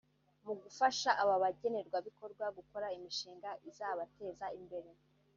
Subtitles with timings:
[0.45, 4.89] Mu gufasha aba bagenerwabikorwa gukora imishinga izabateza imbere